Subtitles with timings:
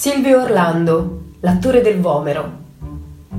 [0.00, 2.48] Silvio Orlando, l'attore del Vomero.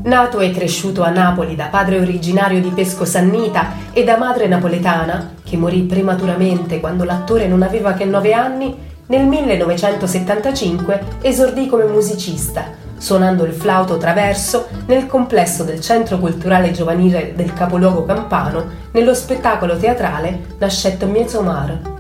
[0.04, 5.36] Nato e cresciuto a Napoli da padre originario di Pesco Sannita e da madre napoletana,
[5.42, 12.66] che morì prematuramente quando l'attore non aveva che nove anni, nel 1975 esordì come musicista,
[12.98, 19.78] suonando il flauto traverso nel complesso del Centro Culturale Giovanile del capoluogo campano, nello spettacolo
[19.78, 21.99] teatrale Nascetto Miezomar.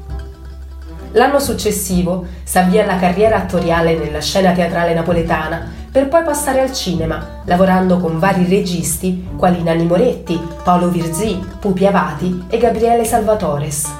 [1.13, 7.41] L'anno successivo s'avvia la carriera attoriale nella scena teatrale napoletana, per poi passare al cinema,
[7.45, 13.91] lavorando con vari registi quali Nanni Moretti, Paolo Virzì, Pupi Avati e Gabriele Salvatores.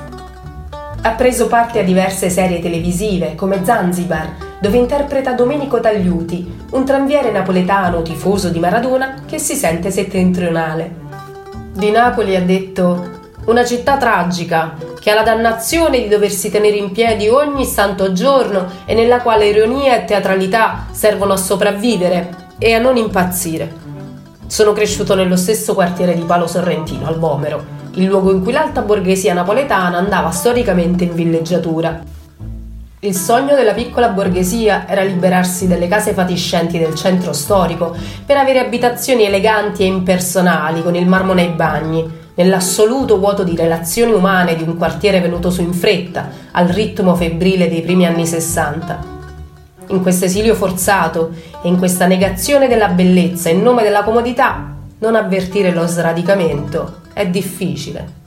[1.01, 7.31] Ha preso parte a diverse serie televisive come Zanzibar, dove interpreta Domenico Tagliuti, un tranviere
[7.31, 11.07] napoletano tifoso di Maradona che si sente settentrionale.
[11.73, 16.91] Di Napoli ha detto una città tragica, che ha la dannazione di doversi tenere in
[16.91, 22.79] piedi ogni santo giorno e nella quale ironia e teatralità servono a sopravvivere e a
[22.79, 23.73] non impazzire.
[24.47, 28.81] Sono cresciuto nello stesso quartiere di Palo Sorrentino, al Vomero, il luogo in cui l'alta
[28.81, 32.01] borghesia napoletana andava storicamente in villeggiatura.
[33.01, 38.59] Il sogno della piccola borghesia era liberarsi delle case fatiscenti del centro storico per avere
[38.59, 42.05] abitazioni eleganti e impersonali con il marmo nei bagni,
[42.39, 47.67] nell'assoluto vuoto di relazioni umane di un quartiere venuto su in fretta, al ritmo febbrile
[47.67, 49.17] dei primi anni Sessanta.
[49.87, 55.15] In questo esilio forzato e in questa negazione della bellezza in nome della comodità, non
[55.15, 58.18] avvertire lo sradicamento è difficile.